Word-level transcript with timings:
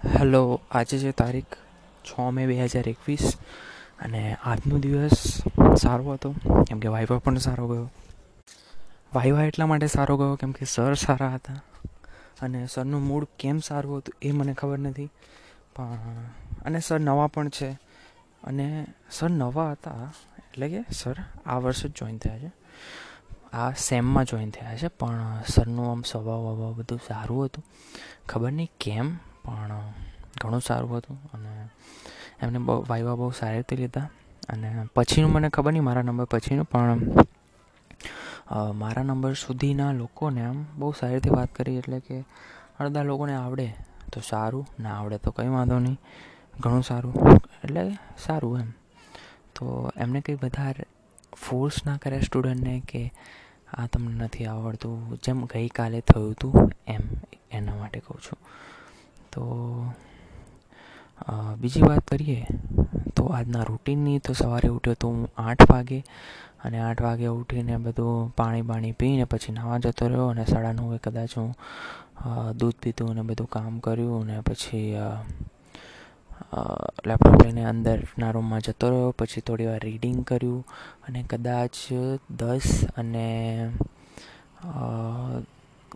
Hello 0.00 0.60
આજે 0.70 0.96
છે 0.98 1.10
તારીખ 1.12 1.54
છ 2.04 2.10
મે 2.34 2.42
બે 2.46 2.54
હજાર 2.56 2.86
એકવીસ 2.88 3.24
અને 3.98 4.20
આજનો 4.44 4.76
દિવસ 4.78 5.42
સારો 5.82 6.04
હતો, 6.14 6.30
કેમ 6.68 6.78
કે 6.80 6.88
વાઇવા 6.88 7.18
પણ 7.18 7.38
સારો 7.38 7.64
ગયો. 7.66 7.88
વાઇવા 9.14 9.46
એટલા 9.48 9.66
માટે 9.66 9.86
સારો 9.86 10.16
ગયો 10.16 10.36
કેમ 10.36 10.52
કે 10.52 10.64
સર 10.64 10.94
સારા 10.94 11.32
હતા 11.36 11.60
અને 12.40 12.60
સરનું 12.66 13.02
મૂડ 13.02 13.26
કેમ 13.38 13.58
સારું 13.60 13.98
હતું 13.98 14.14
એ 14.22 14.32
મને 14.32 14.54
ખબર 14.54 14.78
નથી, 14.78 15.10
પણ 15.74 16.16
અને 16.66 16.78
સર 16.80 17.00
નવા 17.00 17.28
પણ 17.28 17.48
છે 17.48 17.70
અને 18.42 18.66
સર 19.10 19.30
નવા 19.30 19.70
હતા 19.72 20.08
એટલે 20.38 20.66
કે 20.68 20.82
સર 20.90 21.16
આ 21.46 21.58
વર્ષે 21.58 21.88
જ 21.88 21.94
જોઈન 21.98 22.18
થયા 22.18 22.42
છે. 22.42 22.50
આ 23.52 23.70
સેમમાં 23.88 24.24
જોઈન 24.24 24.50
થયા 24.50 24.76
છે, 24.76 24.88
પણ 25.00 25.42
સરનું 25.54 25.90
આમ 25.90 26.02
સ્વભાવ 26.02 26.42
વભાવ 26.48 26.74
બધું 26.78 27.00
સારું 27.08 27.44
હતું. 27.46 27.64
ખબર 28.28 28.52
નહીં 28.52 28.70
કેમ 28.80 29.08
પણ, 29.46 29.72
ઘણું 30.42 30.60
સારું 30.60 30.96
હતું 30.96 31.18
અને 31.34 31.52
એમને 32.42 32.58
બહુ, 32.58 32.74
વાઇવા 32.88 33.14
બહુ 33.14 33.30
સારી 33.30 33.56
રીતે 33.56 33.76
લીધા. 33.76 34.08
અને 34.48 34.68
પછીનું 34.94 35.30
મને 35.32 35.48
ખબર 35.48 35.72
નહીં, 35.72 35.86
મારા 35.88 36.02
નંબર 36.02 36.26
પછીનું, 36.32 36.66
પણ 36.66 37.00
મારા 38.74 39.02
નંબર 39.02 39.32
સુધીના 39.34 39.92
લોકોને 39.92 40.40
આમ 40.44 40.58
બહુ 40.76 40.92
સારી 40.92 41.14
રીતે 41.14 41.30
વાત 41.30 41.50
કરી, 41.54 41.76
એટલે 41.76 41.98
કે 42.00 42.16
અડધા 42.80 43.02
લોકોને 43.02 43.34
આવડે 43.34 43.66
તો 44.12 44.18
સારું, 44.20 44.66
ના 44.80 44.94
આવડે 44.98 45.16
તો 45.18 45.30
કંઈ 45.30 45.48
વાંધો 45.48 45.78
નહીં. 45.78 45.98
ઘણું 46.60 46.82
સારું, 46.82 47.14
એટલે 47.64 47.82
સારું 48.18 48.54
એમ. 48.60 48.70
તો 49.56 49.64
એમને 49.96 50.20
કંઈ 50.20 50.38
બધા 50.42 50.72
ફોર્સ 51.36 51.76
ના 51.86 51.96
કરે 51.96 52.18
સ્ટુડન્ટને 52.20 52.74
કે 52.88 53.02
આ 53.72 53.86
તમને 53.86 54.14
નથી 54.24 54.46
આવડતું, 54.46 54.96
જેમ 55.24 55.38
ગઈકાલે 55.44 56.00
થયું 56.00 56.30
હતું 56.32 56.54
એમ, 56.86 57.04
એના 57.50 57.76
માટે 57.76 57.98
કહું 58.00 58.20
છું. 58.20 58.38
તો 59.36 59.44
બીજી 61.58 61.82
વાત 61.82 62.08
કરીએ, 62.08 62.40
તો 63.16 63.22
આજના 63.28 63.62
રૂટિનની 63.62 64.18
તો 64.18 64.32
સવારે 64.32 64.68
ઉઠ્યો 64.68 64.94
તો 64.94 65.08
હું 65.08 65.28
આઠ 65.38 65.64
વાગે 65.70 66.00
અને 66.64 66.78
આઠ 66.80 67.02
વાગે 67.02 67.26
ઉઠીને 67.28 67.76
બધું 67.76 68.34
પાણી 68.36 68.62
બાણી 68.62 68.92
પીને 68.92 69.24
પછી 69.24 69.52
નાવા 69.52 69.78
જતો 69.78 70.08
રહ્યો 70.08 70.28
અને 70.28 70.44
સાડા 70.44 70.72
નવે 70.72 70.98
કદાચ 70.98 71.36
હું 71.38 71.50
દૂધ 72.56 72.76
પીધું 72.82 73.10
અને 73.10 73.22
બધું 73.22 73.48
કામ 73.48 73.78
કર્યું 73.78 74.22
અને 74.22 74.40
પછી 74.40 74.86
લેપટોપ 77.06 77.36
લઈને 77.42 77.64
અંદરના 77.64 78.30
રૂમમાં 78.30 78.60
જતો 78.60 78.88
રહ્યો. 78.90 79.14
પછી 79.18 79.40
થોડી 79.40 79.66
વાર 79.66 79.80
રીડિંગ 79.80 80.18
કર્યું 80.24 80.64
અને 81.08 81.20
કદાચ 81.30 81.74
દસ 82.30 82.66
અને 82.96 83.28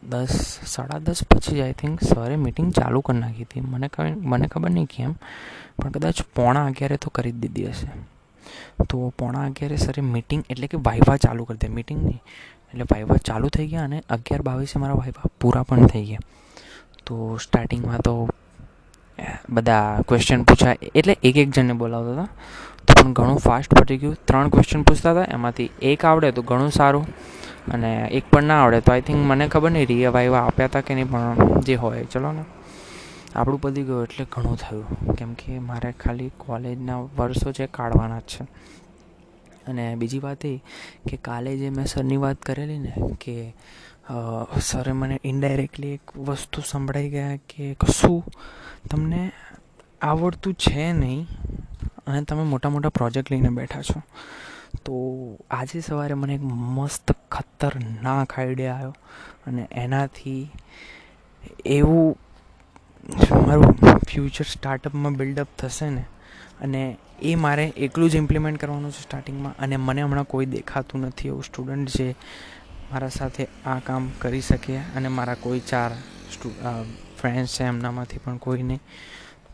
દસ, 0.03 0.61
સાડા 0.67 0.99
દસ 0.99 1.21
પછી 1.25 1.63
આઈ 1.63 1.73
થિંક 1.73 2.03
સરે 2.03 2.37
મિટિંગ 2.37 2.73
ચાલુ 2.73 3.01
કરી 3.01 3.19
નાખી 3.19 3.43
હતી. 3.43 3.61
મને 3.61 3.89
મને 4.25 4.47
ખબર 4.47 4.71
નહીં 4.71 4.87
કેમ, 4.87 5.13
પણ 5.79 5.91
કદાચ 5.91 6.23
પોણા 6.35 6.67
અગિયારે 6.67 6.97
તો 6.97 7.11
કરી 7.11 7.33
જ 7.33 7.35
દીધી 7.35 7.67
હશે. 7.67 7.89
તો 8.89 9.13
પોણા 9.19 9.47
અગિયારે 9.47 9.77
સરે 9.77 10.03
મિટિંગ 10.03 10.45
એટલે 10.51 10.67
કે 10.67 10.77
વાઇવા 10.77 11.17
ચાલુ 11.17 11.45
કરી 11.45 11.57
દે 11.57 11.69
મિટિંગ 11.69 12.01
નહીં 12.05 12.23
એટલે 12.73 12.85
વાઇવા 12.93 13.17
ચાલુ 13.17 13.49
થઈ 13.49 13.67
ગયા 13.67 13.85
અને 13.85 14.03
અગિયાર 14.11 14.43
બાવીસે 14.43 14.79
મારા 14.79 14.95
વાઇવા 14.95 15.31
પૂરા 15.41 15.63
પણ 15.63 15.87
થઈ 15.87 16.05
ગયા. 16.05 16.19
તો 17.07 17.37
સ્ટાર્ટિંગમાં 17.37 18.01
તો 18.01 18.15
બધા 19.51 20.01
ક્વેશ્ચન 20.09 20.43
પૂછ્યા. 20.43 20.77
એટલે 20.95 21.17
એક 21.23 21.37
એક 21.37 21.51
જણને 21.51 21.73
બોલાવતા 21.73 22.13
હતા. 22.13 22.29
તો 22.87 22.95
પણ 23.03 23.13
ઘણું 23.13 23.39
ફાસ્ટ 23.39 23.75
પતી 23.75 23.97
ગયું. 23.97 24.17
ત્રણ 24.25 24.49
ક્વેશ્ચન 24.49 24.83
પૂછતા 24.83 25.13
હતા. 25.13 25.27
એમાંથી 25.31 25.71
એક 25.83 26.05
આવડે 26.05 26.31
તો 26.33 26.43
ઘણું 26.43 26.71
સારું. 26.71 27.07
અને 27.67 27.91
એક 28.13 28.25
પણ 28.31 28.45
ના 28.45 28.63
આવડે, 28.63 28.81
તો 28.81 28.93
આઈ 28.93 29.01
થિંક 29.01 29.21
મને 29.27 29.49
ખબર 29.49 29.71
નહીં 29.71 29.87
રીએ 29.87 30.07
વાયવા 30.09 30.43
આપ્યા 30.47 30.67
હતા 30.67 30.81
કે 30.81 30.95
નહીં, 30.95 31.11
પણ 31.11 31.61
જે 31.61 31.75
હોય, 31.75 32.05
ચલો 32.05 32.33
ને. 32.33 32.45
આપણું 33.37 33.61
પતી 33.61 33.83
ગયું 33.83 34.03
એટલે 34.03 34.27
ઘણું 34.33 34.57
થયું. 34.57 35.15
કેમ 35.17 35.35
કે 35.35 35.59
મારે 35.61 35.93
ખાલી 35.93 36.31
કોલેજના 36.39 37.01
વર્ષો 37.19 37.53
છે 37.53 37.67
કાઢવાના 37.67 38.19
જ 38.19 38.23
છે. 38.23 38.45
અને 39.67 39.85
બીજી 39.95 40.19
વાત 40.19 40.47
એ 40.47 40.57
કે 41.09 41.17
કાલે 41.17 41.57
જે 41.57 41.71
મેં 41.71 41.87
સરની 41.87 42.17
વાત 42.17 42.43
કરેલી 42.43 42.79
ને, 42.79 42.95
કે 43.21 43.55
સરે 44.61 44.93
મને 44.93 45.21
ઇનડાયરેક્ટલી 45.25 45.95
એક 45.95 46.19
વસ્તુ 46.19 46.63
સંભળાઈ 46.67 47.11
ગયા 47.11 47.37
કે 47.37 47.75
કશું 47.81 48.23
તમને 48.91 49.23
આવડતું 50.03 50.55
છે 50.55 50.93
નહીં, 50.93 51.27
અને 52.07 52.23
તમે 52.23 52.45
મોટા 52.45 52.69
મોટા 52.69 52.89
પ્રોજેક્ટ 52.89 53.31
લઈને 53.31 53.49
બેઠા 53.49 53.83
છો. 53.83 54.03
તો 54.85 54.95
આજે 55.51 55.81
સવારે 55.81 56.15
મને 56.15 56.35
એક 56.35 56.43
મસ્ત 56.43 57.13
ખતરનાક 57.33 58.39
આઈડિયા 58.39 58.75
આવ્યો. 58.75 58.95
અને 59.47 59.69
એનાથી 59.73 60.43
એવું 61.67 62.17
મારું 63.47 63.73
ફ્યુચર 63.99 64.45
સ્ટાર્ટઅપમાં 64.45 65.15
બિલ્ડઅપ 65.15 65.49
થશે 65.59 65.91
ને, 65.91 66.05
અને 66.61 66.97
એ 67.23 67.35
મારે 67.35 67.65
એકલું 67.77 68.11
જ 68.11 68.17
ઇમ્પ્લિમેન્ટ 68.17 68.61
કરવાનું 68.61 68.93
છે 68.93 69.03
સ્ટાર્ટિંગમાં 69.03 69.55
અને 69.59 69.77
મને 69.77 70.03
હમણાં 70.03 70.25
કોઈ 70.25 70.47
દેખાતું 70.47 71.01
નથી 71.01 71.29
એવું 71.29 71.45
સ્ટુડન્ટ 71.45 71.89
જે 71.89 72.15
મારા 72.93 73.09
સાથે 73.09 73.47
આ 73.67 73.79
કામ 73.79 74.11
કરી 74.19 74.41
શકે 74.41 74.77
અને 74.77 75.09
મારા 75.09 75.35
કોઈ 75.35 75.61
ચાર 75.61 75.93
ફ્રેન્ડ્સ 77.21 77.57
છે 77.61 77.65
એમનામાંથી 77.65 78.19
પણ 78.19 78.37
કોઈ 78.37 78.63
નહીં. 78.63 78.81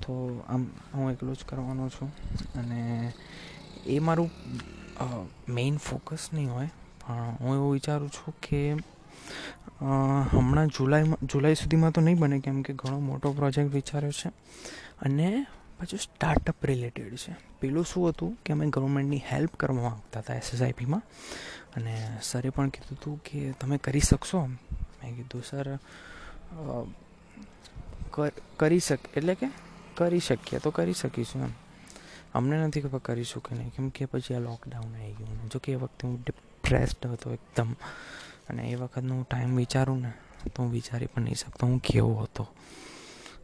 તો 0.03 0.12
આમ 0.48 0.62
હું 0.94 1.12
એકલું 1.12 1.37
જ 1.37 1.44
કરવાનો 1.47 1.88
છું. 1.88 2.10
અને 2.54 3.12
એ 3.87 3.98
મારું 3.98 4.31
મેઇન 5.48 5.76
ફોકસ 5.78 6.28
નહીં 6.32 6.52
હોય. 6.52 6.68
પણ 7.00 7.36
હું 7.40 7.54
એવું 7.54 7.72
વિચારું 7.72 8.10
છું 8.10 8.34
કે 8.42 8.60
હમણાં 10.32 10.68
જુલાઈમાં, 10.68 11.26
જુલાઈ 11.26 11.54
સુધીમાં 11.54 11.92
તો 11.92 12.00
નહીં 12.00 12.18
બને 12.18 12.38
કેમ 12.40 12.62
કે 12.62 12.72
ઘણો 12.74 12.98
મોટો 13.00 13.32
પ્રોજેક્ટ 13.32 13.74
વિચાર્યો 13.74 14.10
છે. 14.10 14.30
અને 15.00 15.46
પાછું 15.78 15.98
સ્ટાર્ટઅપ 15.98 16.64
રિલેટેડ 16.64 17.16
છે. 17.16 17.32
પેલું 17.60 17.84
શું 17.84 18.08
હતું 18.08 18.30
કે 18.44 18.52
અમે 18.52 18.66
ગવર્મેન્ટની 18.70 19.22
હેલ્પ 19.32 19.52
કરવા 19.56 19.82
માગતા 19.82 20.20
હતા 20.20 20.34
એસએસઆઈપીમાં 20.34 21.02
અને 21.76 21.94
સરે 22.22 22.50
પણ 22.50 22.68
કીધું 22.68 22.98
હતું 22.98 23.16
કે 23.24 23.52
તમે 23.60 23.76
કરી 23.78 24.00
શકશો 24.00 24.40
મેં 24.46 25.12
કીધું 25.16 25.42
સર 25.44 25.68
કરી 28.56 28.78
શક 28.78 29.00
એટલે 29.16 29.34
કે 29.34 29.48
કરી 29.94 30.20
શકીએ 30.20 30.58
તો 30.58 30.70
કરી 30.70 30.92
શકીશું 30.92 31.42
એમ. 31.42 31.52
અમને 32.36 32.66
નથી 32.66 32.80
ખબર 32.80 32.98
કરીશું 32.98 33.42
કે 33.42 33.56
નહીં. 33.56 33.70
કેમ 33.70 33.88
કે 33.88 34.04
પછી 34.04 34.34
આ 34.34 34.38
લોકડાઉન 34.38 34.97
આવી 34.97 35.12
ગયું 35.12 35.48
જો 35.48 35.58
કે 35.58 35.72
એ 35.72 35.74
વખતે 35.74 36.08
હું 36.08 36.22
ડિપ્રેસ્ડ 36.22 37.06
હતો 37.06 37.32
એકદમ. 37.32 37.72
અને 38.48 38.62
એ 38.62 38.74
વખતનો 38.74 39.14
હું 39.14 39.24
ટાઈમ 39.24 39.56
વિચારું 39.56 40.02
ને, 40.02 40.12
તો 40.54 40.62
હું 40.62 40.72
વિચારી 40.72 41.06
પણ 41.06 41.22
નહીં 41.22 41.34
શકતો 41.34 41.66
હું 41.66 41.78
કેવો 41.78 42.14
હતો. 42.14 42.47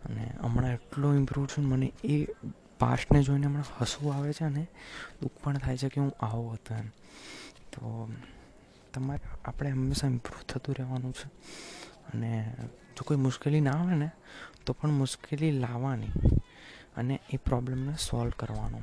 અને 0.05 0.33
હમણાં 0.43 0.73
એટલો 0.73 1.15
ઇમ્પ્રૂવ 1.15 1.47
છું 1.47 1.65
મને 1.65 1.93
એ 2.05 2.25
પાસ્ટને 2.79 3.23
જોઈને 3.23 3.47
હમણાં 3.47 3.65
હસવું 3.81 4.15
આવે 4.15 4.33
છે 4.33 4.49
ને, 4.49 4.67
દુઃખ 5.23 5.33
પણ 5.45 5.59
થાય 5.59 5.77
છે 5.77 5.89
કે 5.89 6.01
હું 6.01 6.13
આવો 6.21 6.49
હતો 6.49 6.75
એમ. 6.75 6.89
તો 7.73 8.13
તમારે, 8.95 9.21
આપણે 9.45 9.71
હંમેશા 9.71 10.07
ઇમ્પ્રૂવ 10.07 10.43
થતું 10.43 10.75
રહેવાનું 10.79 11.13
છે. 11.13 11.29
અને 12.15 12.55
જો 12.61 13.03
કોઈ 13.05 13.17
મુશ્કેલી 13.17 13.61
ના 13.61 13.71
આવે 13.71 13.95
ને, 13.95 14.11
તો 14.67 14.73
પણ 14.73 14.91
મુશ્કેલી 14.91 15.51
લાવવાની. 15.51 16.07
અને 16.97 17.21
એ 17.31 17.37
પ્રોબ્લેમને 17.37 17.95
સોલ્વ 17.97 18.31
કરવાનો. 18.31 18.81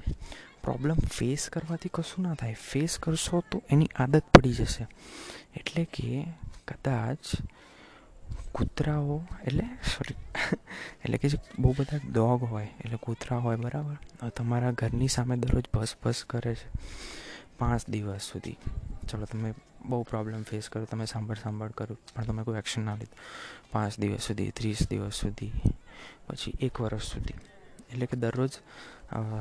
પ્રોબ્લેમ 0.63 0.95
ફેસ 0.95 1.49
કરવાથી 1.49 1.89
કશું 1.93 2.23
ના 2.23 2.33
થાય. 2.33 2.53
ફેસ 2.53 2.97
કરશો 2.99 3.43
તો 3.51 3.61
એની 3.69 3.89
આદત 3.95 4.23
પડી 4.33 4.53
જશે. 4.53 4.87
એટલે 5.55 5.85
કે 5.85 6.25
કદાચ 6.67 7.17
કૂતરાઓ, 8.51 9.21
એટલે 9.43 9.63
સોરી 9.63 10.15
એટલે 11.03 11.17
કે 11.17 11.29
જે 11.29 11.37
બહુ 11.59 11.75
બધા 11.79 11.99
ડોગ 12.11 12.43
હોય, 12.43 12.67
એટલે 12.79 12.97
કૂતરા 13.01 13.37
હોય, 13.37 13.55
બરાબર? 13.55 14.29
તમારા 14.29 14.71
ઘરની 14.71 15.07
સામે 15.07 15.37
દરરોજ 15.37 15.63
ભસ 15.73 15.95
ભસ 16.03 16.23
કરે 16.23 16.55
છે. 16.55 16.67
પાંચ 17.57 17.89
દિવસ 17.89 18.21
સુધી. 18.21 18.57
ચલો, 19.09 19.25
તમે 19.25 19.53
બહુ 19.85 20.03
પ્રોબ્લેમ 20.03 20.43
ફેસ 20.43 20.69
કરો, 20.69 20.85
તમે 20.85 21.05
સાંભળ 21.05 21.35
સાંભળ 21.35 21.69
કરો, 21.69 21.97
પણ 22.15 22.23
તમે 22.23 22.43
કોઈ 22.43 22.57
એક્શન 22.57 22.85
ના 22.85 22.93
લીધું. 22.93 23.17
પાંચ 23.71 23.99
દિવસ 23.99 24.21
સુધી, 24.21 24.51
ત્રીસ 24.51 24.89
દિવસ 24.89 25.13
સુધી, 25.13 25.51
પછી 26.27 26.53
એક 26.59 26.81
વર્ષ 26.81 27.03
સુધી. 27.03 27.33
એટલે 27.91 28.05
કે 28.05 28.17
દરરોજ 28.17 28.51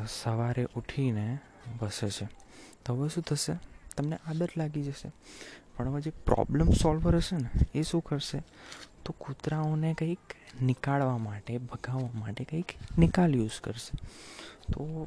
સવારે 0.09 0.67
ઉઠીને 0.77 1.39
બસે 1.81 2.11
છે. 2.11 2.29
તો 2.85 2.95
હવે 2.95 3.09
શું 3.09 3.23
થશે? 3.23 3.55
તમને 3.97 4.17
આદત 4.27 4.57
લાગી 4.57 4.83
જશે. 4.83 5.13
પણ 5.77 5.89
હવે 5.89 6.01
જે 6.01 6.11
પ્રોબ્લેમ 6.25 6.71
સોલ્વર 6.73 7.17
હશે 7.17 7.37
ને, 7.37 7.51
એ 7.75 7.83
શું 7.83 8.03
કરશે? 8.05 8.43
તો 9.05 9.15
કૂતરાઓને 9.19 9.95
કંઈક 9.95 10.35
નીકાળવા 10.63 11.19
માટે, 11.19 11.59
ભગાવવા 11.59 12.11
માટે 12.15 12.45
કંઈક 12.45 12.73
નિકાલ 12.99 13.35
યુઝ 13.35 13.61
કરશે. 13.61 13.97
તો 14.73 15.07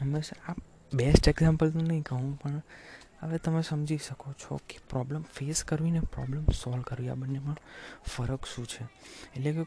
હંમેશા 0.00 0.52
આ 0.52 0.54
બેસ્ટ 0.92 1.28
એક્ઝામ્પલ 1.28 1.70
તો 1.70 1.80
નહીં 1.80 2.02
કહું, 2.02 2.38
પણ 2.38 2.62
હવે 3.20 3.38
તમે 3.38 3.62
સમજી 3.62 3.98
શકો 3.98 4.32
છો 4.32 4.56
કે 4.68 4.78
પ્રોબ્લેમ 4.90 5.22
ફેસ 5.22 5.64
કરવી 5.64 5.90
ને 5.90 6.00
પ્રોબ્લેમ 6.00 6.44
સોલ્વ 6.54 6.82
કરવી 6.82 7.08
આ 7.08 7.14
બંનેમાં 7.14 7.56
ફરક 8.06 8.44
શું 8.44 8.66
છે? 8.66 8.84
એટલે 9.36 9.52
કે 9.52 9.64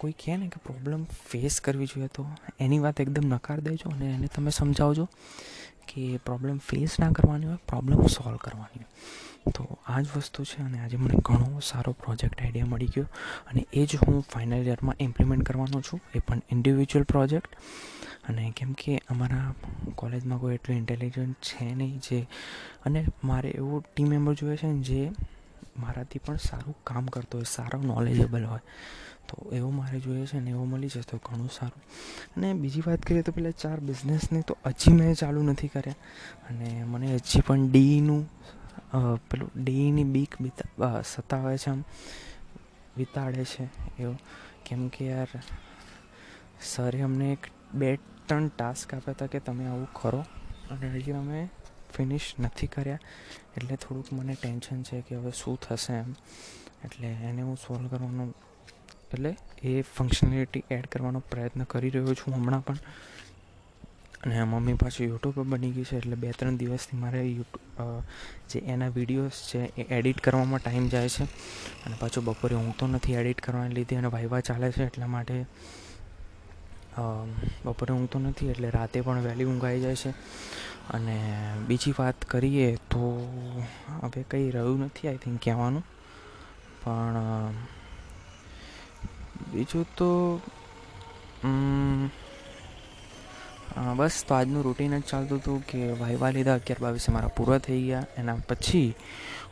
કોઈ 0.00 0.12
કહે 0.12 0.36
ને 0.36 0.48
કે 0.48 0.60
પ્રોબ્લેમ 0.64 1.04
ફેસ 1.04 1.60
કરવી 1.60 1.86
જોઈએ 1.86 2.08
તો 2.14 2.26
એની 2.60 2.78
વાત 2.78 3.00
એકદમ 3.00 3.28
નકાર 3.28 3.58
દેજો 3.60 3.90
અને 3.90 4.06
એને 4.06 4.26
તમે 4.26 4.50
સમજાવજો 4.50 5.04
કે 5.88 6.04
પ્રોબ્લેમ 6.24 6.58
ફેસ 6.58 7.00
ના 7.00 7.10
કરવાની 7.10 7.46
હોય 7.46 7.58
પ્રોબ્લેમ 7.68 8.06
સોલ્વ 8.06 8.36
કરવાની 8.36 8.78
હોય. 8.78 9.52
તો 9.52 9.64
આ 9.86 10.00
જ 10.00 10.06
વસ્તુ 10.16 10.44
છે 10.44 10.62
અને 10.62 10.78
આજે 10.78 10.96
મને 10.96 11.18
ઘણો 11.22 11.60
સારો 11.60 11.92
પ્રોજેક્ટ 11.92 12.42
આઈડિયા 12.42 12.66
મળી 12.66 12.86
ગયો 12.86 13.06
અને 13.50 13.66
એ 13.72 13.86
જ 13.86 13.96
હું 13.96 14.20
ફાઇનલ 14.32 14.66
યરમાં 14.66 14.96
ઇમ્પ્લિમેન્ટ 15.00 15.46
કરવાનો 15.46 15.80
છું. 15.80 16.00
એ 16.14 16.18
પણ 16.18 16.42
ઇન્ડિવિજ્યુઅલ 16.50 17.04
પ્રોજેક્ટ 17.04 17.52
અને 18.28 18.52
કેમ 18.56 18.72
કે 18.72 18.96
અમારા 19.08 19.54
કોલેજમાં 19.94 20.40
કોઈ 20.40 20.54
એટલું 20.54 20.76
ઇન્ટેલિજન્ટ 20.76 21.36
છે 21.50 21.66
નહીં 21.74 21.98
જે 21.98 22.20
અને 22.84 23.00
મારે 23.24 23.50
એવો 23.50 23.80
ટીમ 23.80 24.08
મેમ્બર 24.08 24.34
જોઈએ 24.34 24.56
છે 24.56 24.66
ને 24.66 24.82
જે 24.82 25.02
મારાથી 25.78 26.18
પણ 26.18 26.36
સારું 26.36 26.76
કામ 26.84 27.06
કરતો 27.06 27.38
હોય, 27.38 27.44
સારો 27.44 27.82
નોલેજેબલ 27.82 28.44
હોય. 28.44 28.64
તો 29.30 29.36
એવો 29.52 29.70
મારે 29.70 29.98
જોઈએ 30.00 30.26
છે 30.26 30.38
ને 30.40 30.50
એવો 30.50 30.64
મળી 30.64 30.88
જશે 30.88 31.08
તો 31.10 31.18
ઘણું 31.26 31.50
સારું. 31.50 31.82
અને 32.36 32.48
બીજી 32.54 32.82
વાત 32.86 33.02
કરીએ 33.02 33.22
તો 33.22 33.32
પેલા 33.32 33.54
ચાર 33.62 33.78
બિઝનેસને 33.80 34.40
તો 34.42 34.56
હજી 34.66 34.92
મેં 34.92 35.14
ચાલુ 35.14 35.42
નથી 35.42 35.68
કર્યા. 35.68 35.96
અને 36.48 36.68
મને 36.84 37.14
હજી 37.14 37.42
પણ 37.46 37.70
ડીનું 37.70 38.22
પેલું 39.30 39.50
ડીની 39.56 40.04
બીક 40.06 40.32
સતાવે 41.06 41.56
છે 41.58 41.70
આમ, 41.70 41.82
વિતાડે 42.96 43.44
છે 43.44 43.64
એવો. 43.98 44.14
કેમ 44.66 44.88
કે 44.88 45.06
યાર, 45.06 45.30
સરે 46.64 47.00
અમને 47.02 47.26
એક 47.32 47.42
બે 47.74 47.88
ત્રણ 48.26 48.48
ટાસ્ક 48.48 48.94
આપ્યા 48.94 49.14
હતા 49.14 49.26
કે 49.26 49.38
તમે 49.40 49.64
આવું 49.66 49.88
કરો. 49.92 50.22
અને 50.70 50.86
હજી 50.90 51.12
અમે 51.14 51.48
ફિનિશ 51.94 52.26
નથી 52.40 52.66
કર્યા. 52.66 52.98
એટલે 53.56 53.76
થોડુંક 53.76 54.12
મને 54.12 54.34
ટેન્શન 54.34 54.82
છે 54.82 55.00
કે 55.00 55.16
હવે 55.16 55.32
શું 55.34 55.56
થશે 55.60 55.94
એમ. 55.94 56.10
એટલે 56.84 57.08
એને 57.30 57.42
હું 57.42 57.56
સોલ્વ 57.58 57.88
કરવાનું 57.88 58.34
એટલે 59.12 59.30
એ 59.64 59.72
ફંક્શનાલિટી 59.94 60.64
એડ 60.70 60.86
કરવાનો 60.86 61.20
પ્રયત્ન 61.30 61.64
કરી 61.64 61.90
રહ્યો 61.90 62.14
છું 62.14 62.34
હમણાં 62.34 62.64
પણ. 62.64 62.78
અને 64.24 64.44
મમ્મી 64.44 64.74
પાછું 64.74 65.06
યુટ્યુબ 65.06 65.38
બની 65.52 65.70
ગઈ 65.70 65.84
છે 65.84 65.96
એટલે 65.96 66.16
બે 66.22 66.30
ત્રણ 66.38 66.56
દિવસથી 66.56 66.96
મારે 66.96 67.20
યુટ્યુબ 67.24 68.04
જે 68.50 68.58
એના 68.72 68.88
વિડીયોઝ 68.88 69.38
છે 69.50 69.60
એ 69.76 69.86
એડિટ 69.98 70.20
કરવામાં 70.20 70.60
ટાઈમ 70.60 70.88
જાય 70.88 71.08
છે. 71.08 71.24
અને 71.84 71.96
પાછું 72.00 72.24
બપોરે 72.24 72.54
હું 72.54 72.72
તો 72.76 72.86
નથી 72.86 73.16
એડિટ 73.20 73.40
કરવાને 73.40 73.74
લીધે 73.74 73.96
અને 73.96 74.08
વાઇવા 74.16 74.40
ચાલે 74.40 74.68
છે 74.72 74.82
એટલા 74.84 75.10
માટે 75.14 75.36
બપોરે 77.64 77.92
ઊંઘતો 77.94 78.18
નથી 78.18 78.50
એટલે 78.52 78.70
રાતે 78.70 79.00
પણ 79.00 79.24
વહેલી 79.26 79.44
ઊંઘ 79.44 79.64
આવી 79.64 79.80
જાય 79.80 79.96
છે. 79.96 80.12
અને 80.90 81.16
બીજી 81.68 81.94
વાત 81.98 82.24
કરીએ 82.24 82.68
તો 82.90 83.02
હવે 84.02 84.22
કંઈ 84.30 84.50
રહ્યું 84.50 84.80
નથી 84.84 85.08
આઈ 85.08 85.22
થિંક 85.24 85.38
કહેવાનું. 85.44 85.84
પણ 86.82 87.79
બીજું 89.48 89.86
તો 89.96 90.10
બસ 93.96 94.24
તો 94.28 94.34
આજનું 94.34 94.64
રૂટીન 94.64 94.98
જ 94.98 95.02
ચાલતું 95.02 95.38
હતું 95.38 95.66
કે 95.66 95.92
વાઇવા 95.92 96.30
લીધા, 96.30 96.54
અગિયાર 96.54 96.82
બાવીસે 96.82 97.12
મારા 97.12 97.28
પૂરા 97.28 97.58
થઈ 97.58 97.82
ગયા. 97.82 98.04
એના 98.16 98.36
પછી 98.48 98.94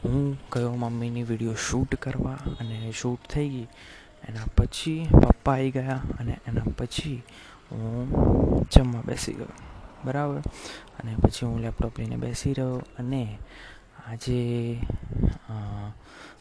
હું 0.04 0.38
ગયો 0.52 0.72
મમ્મીની 0.72 1.22
વીડિયો 1.22 1.54
શૂટ 1.54 1.94
કરવા 1.94 2.38
અને 2.60 2.92
શૂટ 3.00 3.20
થઈ 3.30 3.48
ગઈ. 3.48 3.66
એના 4.28 4.44
પછી 4.56 5.08
પપ્પા 5.22 5.52
આવી 5.52 5.70
ગયા 5.70 6.00
અને 6.20 6.38
એના 6.46 6.66
પછી 6.78 7.22
હું 7.70 8.66
જમવા 8.70 9.02
બેસી 9.06 9.32
ગયો. 9.32 9.52
બરાબર? 10.04 10.42
અને 10.98 11.16
પછી 11.22 11.46
હું 11.46 11.60
લેપટોપ 11.60 11.98
લઈને 11.98 12.16
બેસી 12.16 12.52
રહ્યો 12.52 12.82
અને 12.98 13.38
આજે 13.98 14.80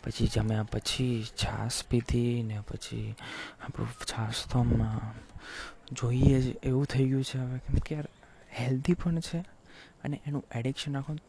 પછી 0.04 0.28
જમ્યા 0.28 0.64
પછી 0.64 1.24
છાશ 1.24 1.84
પીધી 1.84 2.44
ને 2.44 2.62
પછી 2.62 3.16
આપણું 3.62 3.88
છાશ 4.06 4.48
તો 4.48 4.66
જોઈએ 5.94 6.42
જ 6.42 6.58
એવું 6.64 6.86
થઈ 6.86 7.10
ગયું 7.10 7.24
છે 7.24 7.38
હવે 7.38 7.58
કેમ 7.58 7.76
કે 7.76 7.96
યાર 7.96 8.08
હેલ્ધી 8.60 8.94
પણ 8.94 9.20
છે 9.20 9.40
અને 10.04 10.22
એનું 10.26 10.44
એડિક્શન 10.56 10.98
આખું 10.98 11.20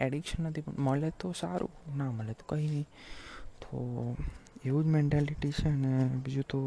એડિક્શન 0.00 0.42
નથી 0.42 0.60
પણ 0.60 0.74
મળે 0.78 1.10
તો 1.10 1.32
સારું, 1.32 1.96
ના 1.96 2.10
મળે 2.10 2.32
તો 2.32 2.44
કંઈ 2.48 2.68
નહીં. 2.68 2.86
તો 3.60 4.16
એવું 4.64 4.84
જ 4.84 4.86
મેન્ટાલિટી 4.86 5.50
છે 5.50 5.68
ને 5.68 6.04
બીજું 6.04 6.44
તો 6.44 6.60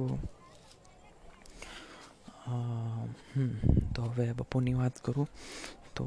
તો 3.95 4.01
હવે 4.01 4.33
બપોરની 4.33 4.73
વાત 4.73 4.95
કરું. 5.03 5.27
તો 5.95 6.05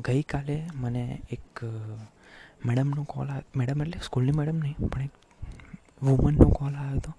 ગઈકાલે 0.00 0.68
મને 0.74 1.22
એક 1.30 1.64
મેડમનો 2.66 3.04
કોલ 3.04 3.28
મેડમ 3.56 3.82
એટલે 3.82 4.00
સ્કૂલની 4.04 4.32
મેડમ 4.32 4.56
નહીં, 4.56 4.76
પણ 4.88 5.02
એક 5.02 5.10
વુમનનો 6.02 6.48
કોલ 6.48 6.74
આવ્યો 6.74 6.98
હતો. 6.98 7.12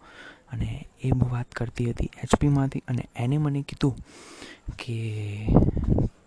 અને 0.51 0.88
એ 1.03 1.11
વાત 1.11 1.51
કરતી 1.51 1.89
હતી 1.89 2.09
એચપીમાંથી 2.23 2.83
અને 2.88 3.09
એને 3.15 3.38
મને 3.38 3.61
કીધું 3.61 3.95
કે 4.77 4.97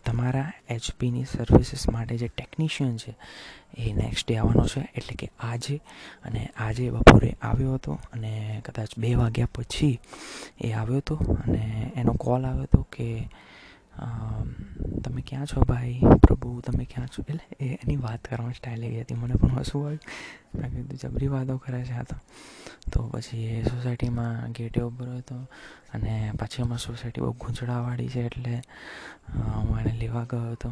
તમારા 0.04 0.52
એચપીની 0.68 1.24
સર્વિસીસ 1.24 1.88
માટે 1.88 2.16
જે 2.16 2.28
ટેકનિશિયન 2.28 2.96
છે, 2.96 3.16
એ 3.78 3.92
નેક્સ્ટ 3.92 4.28
ડે 4.28 4.36
આવવાનો 4.36 4.66
છે. 4.66 4.80
એટલે 4.94 5.14
કે 5.14 5.30
આજે, 5.40 5.80
અને 6.24 6.50
આજે 6.56 6.90
બપોરે 6.90 7.36
આવ્યો 7.42 7.74
હતો 7.74 7.92
અને 8.12 8.62
કદાચ 8.64 8.98
બે 8.98 9.14
વાગ્યા 9.14 9.48
પછી 9.54 10.00
એ 10.60 10.72
આવ્યો 10.72 10.96
હતો. 10.96 11.16
અને 11.16 11.92
એનો 11.96 12.12
કોલ 12.12 12.44
આવ્યો 12.44 12.62
હતો 12.62 12.86
કે 12.92 13.28
તમે 15.04 15.22
ક્યાં 15.26 15.46
છો 15.46 15.60
ભાઈ? 15.60 16.00
પ્રભુ, 16.26 16.60
તમે 16.60 16.84
ક્યાં 16.84 17.08
છો? 17.08 17.22
એટલે 17.28 17.64
એ 17.64 17.74
એની 17.74 17.96
વાત 17.96 18.24
કરવાની 18.24 18.54
સ્ટાઇલ 18.54 18.84
એવી 18.84 19.00
હતી. 19.00 19.14
મને 19.14 19.34
પણ 19.34 19.58
હસવું 19.58 19.86
આવ્યું. 19.86 20.60
મેં 20.60 20.74
કીધું 20.74 20.98
જબરી 20.98 21.28
વાતો 21.28 21.56
કરે 21.58 21.84
છે 21.84 21.92
આ 21.92 22.02
તો. 22.02 23.08
પછી 23.08 23.44
એ 23.44 23.62
સોસાયટીમાં 23.62 24.52
ગેટે 24.52 24.80
ઊભો 24.82 25.04
હતો 25.16 25.36
અને 25.94 26.32
પાછી 26.40 26.62
અમારી 26.62 26.84
સોસાયટી 26.86 27.20
બહુ 27.20 27.32
ગૂંચળાવાળી 27.32 28.08
છે 28.08 28.20
એટલે 28.20 28.54
હું 29.34 29.78
એને 29.80 29.92
લેવા 29.98 30.24
ગયો 30.24 30.52
હતો. 30.52 30.68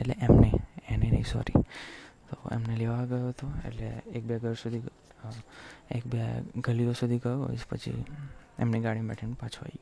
એટલે 0.00 0.16
એમને, 0.20 0.50
એને 0.88 1.10
નહીં 1.10 1.26
સોરી 1.32 1.62
તો 2.30 2.36
એમને 2.52 2.76
લેવા 2.76 3.04
ગયો 3.04 3.28
હતો. 3.28 3.46
એટલે 3.66 3.88
એક 4.16 4.24
બે 4.24 4.38
ઘર 4.38 4.54
સુધી 4.54 4.82
એક 5.90 6.04
બે 6.06 6.22
ગલીઓ 6.60 6.92
સુધી 6.92 7.18
ગયો. 7.18 7.50
પછી 7.70 8.04
એમની 8.58 8.80
ગાડી 8.80 9.00
બેઠીને 9.00 9.36
પાછો 9.40 9.60
આવી 9.62 9.80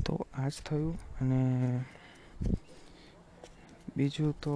તો 0.00 0.26
આ 0.34 0.48
જ 0.48 0.52
થયું 0.66 0.98
અને 1.20 1.80
બીજું 3.96 4.40
તો, 4.40 4.54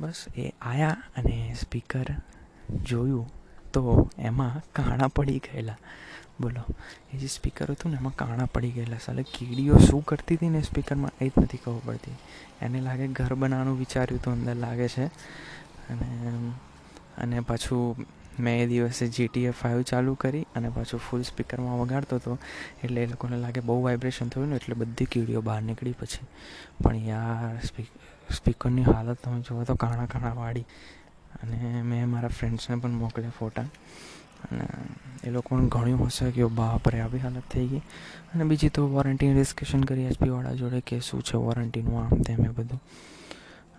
બસ 0.00 0.26
એ 0.36 0.52
આવ્યા 0.62 1.02
અને 1.16 1.56
સ્પીકર 1.60 2.06
જોયું 2.84 3.32
તો 3.72 4.10
એમાં 4.18 4.72
કાણા 4.72 5.08
પડી 5.08 5.38
ગયેલા. 5.38 5.76
બોલો, 6.40 6.74
એ 7.12 7.18
જે 7.18 7.26
સ્પીકર 7.26 7.70
હતું 7.70 7.90
ને 7.90 7.96
એમાં 7.96 8.16
કાણા 8.16 8.44
પડી 8.44 8.70
ગયેલા. 8.70 8.98
સાલે 8.98 9.22
કીડીઓ 9.22 9.78
શું 9.78 10.04
કરતી 10.04 10.34
હતી 10.34 10.48
ને 10.48 10.62
સ્પીકરમાં 10.62 11.10
એ 11.24 11.28
જ 11.28 11.32
નથી 11.38 11.56
ખબર 11.56 11.80
પડતી. 11.84 12.14
એને 12.60 12.80
લાગે 12.80 13.08
ઘર 13.08 13.34
બનાવવાનું 13.34 13.78
વિચાર્યું 13.78 14.22
તો 14.22 14.30
અંદર 14.30 14.54
લાગે 14.54 14.88
છે. 14.88 15.04
અને 15.90 16.50
અને 17.18 17.40
પાછું 17.40 17.96
મેં 18.40 18.62
એ 18.62 18.66
દિવસે 18.66 19.08
જીટીએ 19.08 19.50
ફાઇવ 19.50 19.82
ચાલુ 19.82 20.14
કરી 20.14 20.46
અને 20.56 20.68
પાછું 20.68 21.00
ફૂલ 21.00 21.22
સ્પીકરમાં 21.22 21.80
વગાડતો 21.80 22.16
હતો. 22.16 22.38
એટલે 22.84 23.02
એ 23.02 23.06
લોકોને 23.06 23.36
લાગે 23.36 23.60
બહુ 23.60 23.82
વાઇબ્રેશન 23.82 24.28
થયું 24.28 24.48
ને, 24.48 24.56
એટલે 24.56 24.74
બધી 24.74 25.04
કીડીઓ 25.04 25.40
બહાર 25.40 25.62
નીકળી 25.62 25.92
પછી. 25.92 26.26
પણ 26.84 26.96
યાર 26.96 27.60
સ્પીકરની 28.30 28.82
હાલત 28.82 29.18
તમે 29.24 29.40
જુઓ 29.40 29.64
તો 29.64 29.74
કાણા 29.74 30.06
કાણાવાળી 30.06 30.66
અને 31.42 31.82
મેં 31.82 32.08
મારા 32.08 32.28
ફ્રેન્ડ્સને 32.28 32.76
પણ 32.76 32.90
મોકલ્યા 32.90 33.30
ફોટા. 33.38 33.64
અને 34.42 34.64
એ 35.24 35.30
લોકોને 35.30 35.68
ઘણું 35.68 36.06
હશે 36.06 36.30
કે 36.30 36.44
બાપરે 36.44 37.00
આવી 37.00 37.18
હાલત 37.18 37.42
થઈ 37.50 37.66
ગઈ. 37.66 37.82
અને 38.34 38.44
બીજી 38.44 38.68
તો 38.68 38.88
વોરંટીની 38.88 39.34
ડિસ્કશન 39.34 39.84
કરી 39.84 40.04
એચપીવાળા 40.04 40.52
જોડે 40.52 40.80
કે 40.80 41.00
શું 41.00 41.22
છે 41.22 41.36
વોરંટીનું 41.36 42.04
આમ 42.04 42.22
તેમ 42.22 42.44
એ 42.44 42.48
બધું. 42.48 42.80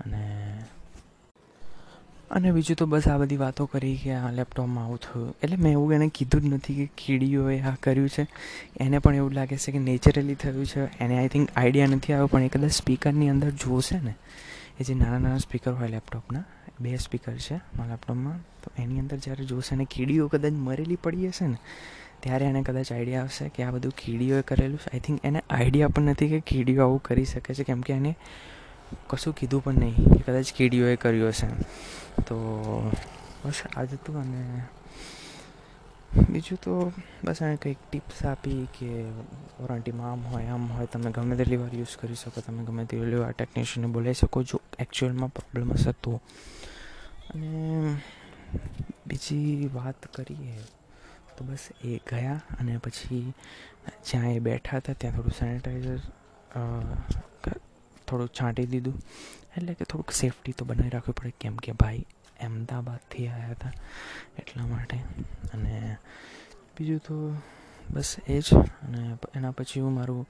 અને 0.05 0.21
અને 2.33 2.51
બીજું 2.51 2.75
તો 2.75 2.85
બસ 2.85 3.07
આ 3.07 3.17
બધી 3.17 3.37
વાતો 3.37 3.65
કરી 3.65 3.97
કે 3.97 4.11
આ 4.11 4.31
લેપટોપમાં 4.31 4.85
આવું 4.85 4.97
થયું. 4.97 5.35
એટલે 5.43 5.55
મેં 5.55 5.71
એવું 5.71 5.93
એને 5.93 6.07
કીધું 6.09 6.41
જ 6.41 6.45
નથી 6.45 6.75
કે 6.75 6.85
કીડીઓએ 6.97 7.59
આ 7.59 7.75
કર્યું 7.83 8.09
છે. 8.09 8.27
એને 8.79 8.99
પણ 8.99 9.15
એવું 9.15 9.33
લાગે 9.33 9.57
છે 9.57 9.71
કે 9.71 9.79
નેચરલી 9.79 10.35
થયું 10.35 10.65
છે. 10.65 10.99
એને 10.99 11.19
આઈ 11.19 11.27
થિંક 11.27 11.49
આઈડિયા 11.55 11.87
નથી 11.87 12.13
આવ્યો, 12.13 12.27
પણ 12.27 12.41
એ 12.43 12.47
કદાચ 12.47 12.71
સ્પીકરની 12.71 13.29
અંદર 13.29 13.49
જોશે 13.49 13.99
ને. 13.99 14.15
એ 14.79 14.83
જે 14.83 14.93
નાના 14.93 15.19
નાના 15.19 15.37
સ્પીકર 15.37 15.71
હોય 15.71 15.87
લેપટોપના, 15.87 16.43
બે 16.81 16.97
સ્પીકર 16.97 17.35
છે 17.37 17.55
મારા 17.55 17.91
લેપટોપમાં, 17.91 18.39
તો 18.63 18.71
એની 18.77 18.99
અંદર 18.99 19.17
જ્યારે 19.17 19.45
જોશે 19.45 19.75
ને 19.75 19.85
કીડીઓ 19.85 20.27
કદાચ 20.27 20.51
મરેલી 20.51 20.95
પડી 20.95 21.27
હશે 21.27 21.47
ને, 21.47 21.57
ત્યારે 22.19 22.45
એને 22.45 22.63
કદાચ 22.63 22.91
આઈડિયા 22.91 23.21
આવશે 23.21 23.49
કે 23.49 23.63
આ 23.63 23.71
બધું 23.71 23.91
કીડીઓએ 23.91 24.41
કરેલું 24.41 24.77
છે. 24.77 24.89
આઈ 24.93 24.99
થિંક 24.99 25.25
એને 25.25 25.43
આઈડિયા 25.49 25.87
પણ 25.87 26.03
નથી 26.03 26.29
કે 26.29 26.39
કીડીઓ 26.39 26.83
આવું 26.83 27.03
કરી 27.03 27.25
શકે 27.25 27.53
છે, 27.53 27.63
કેમ 27.63 27.81
કે 27.81 27.93
એને 27.93 28.15
કશું 29.09 29.35
કીધું 29.35 29.63
પણ 29.63 29.73
નહીં 29.73 30.13
કે 30.13 30.21
કદાચ 30.31 30.53
કીડીઓએ 30.53 30.95
કર્યું 30.95 31.29
હશે. 31.29 31.47
તો 32.21 32.37
બસ 33.45 33.63
આ 33.75 33.83
જ 33.83 33.93
હતું 33.93 34.21
અને 34.21 34.63
બીજું 36.29 36.57
તો 36.57 36.91
બસ 37.23 37.41
એણે 37.41 37.55
કંઈક 37.55 37.77
ટિપ્સ 37.91 38.25
આપી 38.25 38.67
કે 38.79 39.09
વોરંટીમાં 39.59 40.11
આમ 40.11 40.21
હોય 40.21 40.45
આમ 40.47 40.71
હોય, 40.71 40.85
તમે 40.85 41.11
ગમે 41.11 41.35
તેટલી 41.35 41.57
વાર 41.57 41.75
યુઝ 41.75 41.97
કરી 41.97 42.15
શકો, 42.15 42.41
તમે 42.41 42.63
ગમે 42.63 42.85
તેટલી 42.85 43.15
વાર 43.15 43.31
ટેકનિશિયનને 43.31 43.93
બોલાવી 43.93 44.13
શકો, 44.13 44.43
જો 44.43 44.61
એકચ્યુઅલમાં 44.79 45.33
પ્રોબ્લેમ 45.33 45.71
હશે 45.71 45.91
તો. 45.91 46.21
અને 47.33 47.95
બીજી 49.07 49.69
વાત 49.73 50.07
કરીએ 50.07 50.57
તો 51.37 51.45
બસ 51.45 51.59
એ 51.83 51.97
ગયા 51.97 52.41
અને 52.59 52.77
પછી 52.77 53.33
જ્યાં 54.11 54.31
એ 54.31 54.39
બેઠા 54.39 54.77
હતા 54.77 54.93
ત્યાં 54.93 55.15
થોડું 55.15 55.31
સેનિટાઈઝર 55.31 55.99
થોડું 58.07 58.29
છાંટી 58.39 58.65
દીધું. 58.65 58.97
એટલે 59.57 59.73
કે 59.73 59.85
થોડુંક 59.85 60.11
સેફટી 60.11 60.51
તો 60.51 60.65
બનાવી 60.65 60.89
રાખવી 60.89 61.13
પડે. 61.13 61.33
કેમ 61.39 61.55
કે 61.57 61.71
ભાઈ 61.71 62.05
અમદાવાદથી 62.41 63.27
આવ્યા 63.27 63.49
હતા 63.49 63.71
એટલા 64.39 64.65
માટે. 64.67 64.97
અને 65.53 65.97
બીજું 66.77 66.99
તો 66.99 67.15
બસ 67.89 68.15
એ 68.27 68.39
જ. 68.39 68.53
અને 68.53 69.01
એના 69.35 69.51
પછી 69.51 69.79
હું 69.79 69.93
મારું 69.93 70.27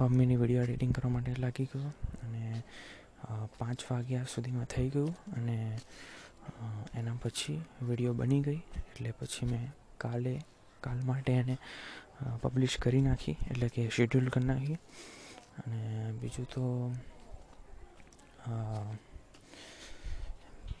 મમ્મીની 0.00 0.36
વીડિયો 0.36 0.62
એડિટિંગ 0.62 0.94
કરવા 0.94 1.12
માટે 1.12 1.34
લાગી 1.38 1.64
ગયો. 1.64 1.88
અને 2.22 2.62
પાંચ 3.58 3.84
વાગ્યા 3.90 4.26
સુધીમાં 4.34 4.64
થઈ 4.64 4.88
ગયું. 4.88 5.16
અને 5.36 5.78
એના 6.94 7.14
પછી 7.22 7.60
વીડિયો 7.82 8.12
બની 8.14 8.40
ગઈ. 8.40 8.60
એટલે 8.76 9.10
પછી 9.10 9.46
મેં 9.46 9.68
કાલે, 9.98 10.34
કાલ 10.80 11.00
માટે 11.04 11.32
એને 11.32 11.56
પબ્લિશ 12.42 12.76
કરી 12.78 13.00
નાખી. 13.00 13.36
એટલે 13.50 13.68
કે 13.68 13.88
શેડ્યુલ 13.96 14.28
કરી 14.28 14.44
નાખી. 14.44 14.76
અને 15.58 15.82
બીજું 16.20 16.46
તો 16.54 16.64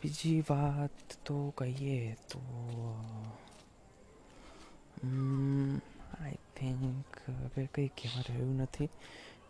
બીજી 0.00 0.40
વાત 0.48 0.96
તો 1.26 1.36
કહીએ 1.58 1.98
તો 2.30 2.40
આઈ 6.20 6.38
થિંક 6.56 7.10
હવે 7.26 7.62
કંઈ 7.74 7.90
કહેવા 7.98 8.24
રહ્યું 8.28 8.56
નથી. 8.62 8.90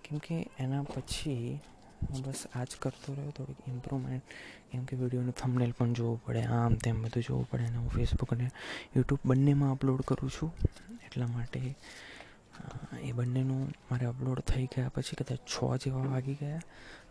કેમકે 0.05 0.35
એના 0.63 0.85
પછી 0.85 1.47
હું 2.03 2.19
બસ 2.25 2.41
આ 2.57 2.65
જ 2.65 2.73
કરતો 2.83 3.09
રહ્યો, 3.17 3.33
થોડીક 3.37 3.61
ઇમ્પ્રુવમેન્ટ 3.69 4.25
કેમ 4.71 4.83
કે 4.89 4.95
વિડીયોનું 5.01 5.37
થંબનેલ 5.41 5.73
પણ 5.79 5.93
જોવું 5.99 6.19
પડે, 6.25 6.43
આમ 6.57 6.73
તેમ 6.85 6.97
બધું 7.03 7.23
જોવું 7.23 7.47
પડે. 7.51 7.65
અને 7.69 7.79
હું 7.83 7.91
ફેસબુક 7.97 8.31
અને 8.35 8.47
યુટ્યુબ 8.97 9.21
બંનેમાં 9.25 9.73
અપલોડ 9.75 10.03
કરું 10.09 10.31
છું. 10.31 10.51
એટલા 11.07 11.29
માટે 11.37 11.61
એ 13.03 13.13
બંનેનું 13.13 13.63
મારે 13.91 14.07
અપલોડ 14.07 14.41
થઈ 14.51 14.67
ગયા 14.67 14.95
પછી 14.95 15.17
કદાચ 15.17 15.41
છ 15.53 15.85
જેવા 15.85 16.05
વાગી 16.15 16.37
ગયા. 16.41 16.63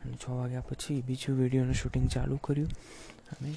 અને 0.03 0.15
છ 0.15 0.29
વાગ્યા 0.29 0.67
પછી 0.69 0.99
બીજું 1.01 1.39
વિડીયોનું 1.39 1.73
શૂટિંગ 1.73 2.07
ચાલુ 2.09 2.37
કર્યું. 2.43 2.71
અમે 3.33 3.51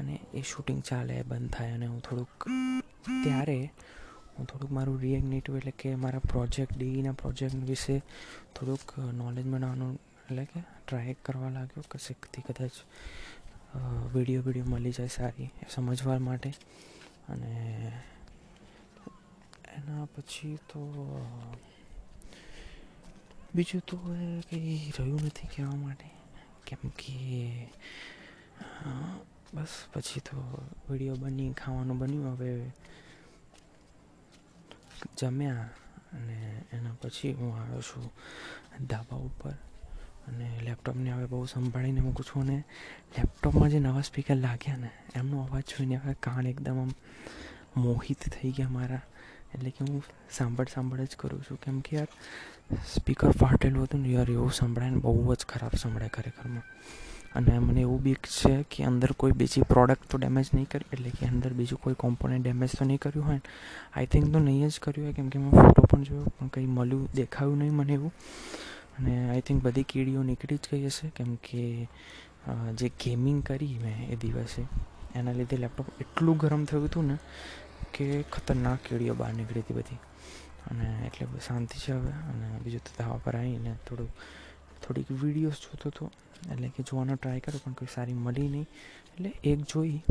અને 0.00 0.14
એ 0.34 0.42
શૂટિંગ 0.42 0.80
ચાલે, 0.82 1.22
બંધ 1.22 1.50
થાય 1.50 1.72
અને 1.72 1.86
હું 1.86 2.00
થોડુંક, 2.00 2.48
ત્યારે 3.24 3.58
હું 4.38 4.46
થોડુંક 4.46 4.72
મારું 4.72 4.98
રિએગ્નેટિવ 5.00 5.56
એટલે 5.56 5.72
કે 5.78 5.94
મારા 5.94 6.18
પ્રોજેક્ટ 6.18 6.74
ડીઈના 6.76 7.12
પ્રોજેક્ટ 7.12 7.54
વિશે 7.68 7.96
થોડુંક 8.56 8.98
નોલેજ 9.14 9.46
બનાવવાનું 9.46 9.94
એટલે 9.94 10.44
કે 10.44 10.60
ટ્રાય 10.60 11.14
કરવા 11.24 11.50
લાગ્યો 11.50 11.84
કશેકથી 11.90 12.44
કદાચ 12.48 12.74
વીડિયો 14.14 14.42
વીડિયો 14.42 14.68
મળી 14.68 14.92
જાય 14.92 15.08
સારી 15.08 15.50
સમજવા 15.74 16.18
માટે. 16.18 16.50
અને 17.28 17.52
એના 19.76 20.06
પછી 20.06 20.58
તો 20.68 20.80
બીજું 23.54 23.82
તો 23.82 23.96
એ 24.16 24.26
કંઈ 24.48 24.90
રહ્યું 24.90 25.22
નથી 25.22 25.48
કહેવા 25.48 25.76
માટે 25.76 26.08
કેમ 26.64 26.82
કે 26.92 27.16
બસ 29.52 29.72
પછી 29.92 30.20
તો 30.20 30.36
વીડિયો 30.84 31.16
બની 31.16 31.52
ખાવાનું 31.52 31.98
બન્યું 31.98 32.34
હવે 32.34 32.50
જમ્યા 35.16 35.68
અને 36.12 36.38
એના 36.72 36.96
પછી 37.00 37.32
હું 37.32 37.52
આવ્યો 37.52 37.82
છું 37.82 38.06
ધાબા 38.86 39.20
ઉપર 39.20 39.54
અને 40.28 40.46
લેપટોપને 40.60 41.10
હવે 41.10 41.26
બહુ 41.26 41.46
સંભાળીને 41.46 42.00
મૂકું 42.00 42.24
છું 42.24 42.42
અને 42.44 42.58
લેપટોપમાં 43.16 43.70
જે 43.70 43.80
નવા 43.80 44.02
સ્પીકર 44.02 44.36
લાગ્યા 44.36 44.76
ને 44.76 44.90
એમનો 45.14 45.44
અવાજ 45.44 45.64
જોઈને 45.64 45.96
હવે 45.96 46.14
કાન 46.20 46.46
એકદમ 46.46 46.78
આમ 46.78 46.92
મોહિત 47.76 48.22
થઈ 48.30 48.52
ગયા 48.52 48.68
મારા 48.68 49.04
એટલે 49.54 49.70
કે 49.70 49.80
હું 49.84 50.02
સાંભળ 50.30 50.68
સાંભળ 50.74 51.04
જ 51.04 51.16
કરું 51.18 51.42
છું. 51.46 51.58
કેમ 51.64 51.80
કે 51.80 51.96
યાર 51.96 52.10
સ્પીકર 52.92 53.30
ફાટેલું 53.32 53.84
હતું 53.86 54.00
ને 54.02 54.10
યાર, 54.10 54.28
એવું 54.30 54.52
સંભળાય 54.52 54.94
ને 54.94 55.00
બહુ 55.00 55.34
જ 55.34 55.42
ખરાબ 55.46 55.74
સંભળાય 55.76 56.16
ખરેખરમાં 56.16 56.66
અને 57.36 57.52
મને 57.60 57.80
એવું 57.80 57.98
બીક 58.02 58.28
છે 58.34 58.52
કે 58.70 58.84
અંદર 58.90 59.10
કોઈ 59.20 59.34
બીજી 59.40 59.64
પ્રોડક્ટ 59.72 60.06
તો 60.10 60.18
ડેમેજ 60.18 60.48
નહીં 60.54 60.68
કરી, 60.68 60.88
એટલે 60.92 61.10
કે 61.10 61.26
અંદર 61.26 61.50
બીજું 61.58 61.80
કોઈ 61.84 61.96
કોમ્પોનન્ટ 62.04 62.42
ડેમેજ 62.42 62.70
તો 62.78 62.84
નહીં 62.84 63.00
કર્યું 63.00 63.26
હોય 63.28 63.36
ને. 63.36 63.50
આઈ 63.96 64.08
થિંક 64.12 64.32
તો 64.32 64.38
નહીં 64.40 64.68
જ 64.68 64.80
કર્યું 64.80 65.06
હોય, 65.06 65.16
કેમ 65.18 65.28
કે 65.28 65.38
મેં 65.38 65.52
ફોટો 65.52 65.82
પણ 65.90 66.06
જોયો, 66.08 66.32
પણ 66.38 66.48
કંઈ 66.48 66.72
મળ્યું, 66.76 67.04
દેખાયું 67.14 67.58
નહીં 67.58 67.74
મને 67.74 67.94
એવું. 67.94 68.12
અને 68.98 69.12
આઈ 69.30 69.44
થિંક 69.46 69.62
બધી 69.62 69.86
કીડીઓ 69.92 70.22
નીકળી 70.22 70.58
જ 70.58 70.66
ગઈ 70.70 70.86
હશે, 70.86 71.12
કેમ 71.16 71.36
કે 71.42 71.62
જે 72.80 72.88
ગેમિંગ 73.04 73.40
કરી 73.44 73.78
મેં 73.84 73.98
એ 74.10 74.16
દિવસે, 74.16 74.62
એના 75.14 75.36
લીધે 75.38 75.56
લેપટોપ 75.58 75.88
એટલું 76.00 76.38
ગરમ 76.38 76.64
થયું 76.64 76.88
હતું 76.88 77.10
ને 77.10 77.16
કે 77.94 78.22
ખતરનાક 78.22 78.78
કીડીઓ 78.78 79.14
બહાર 79.14 79.32
નીકળી 79.32 79.60
હતી 79.60 79.74
બધી. 79.74 79.98
અને 80.70 81.02
એટલે 81.06 81.26
શાંતિ 81.46 81.78
છે 81.78 81.92
હવે. 81.92 82.10
અને 82.10 82.58
બીજું 82.58 82.80
તો 82.80 82.90
ધાવા 82.98 83.16
પર 83.16 83.36
આવીને 83.36 83.76
થોડું, 83.88 84.10
થોડીક 84.86 85.10
વિડીયોઝ 85.10 85.52
જોતો 85.52 85.88
હતો. 85.88 86.10
એટલે 86.52 86.68
કે 86.68 86.82
જોવાનો 86.82 87.14
ટ્રાય 87.14 87.40
કર્યો, 87.40 87.60
પણ 87.64 87.72
કોઈ 87.72 87.88
સારી 87.94 88.14
મળી 88.14 88.48
નહીં. 88.48 88.66
એટલે 89.14 89.28
એક 89.44 89.60
જોઈ, 89.60 90.02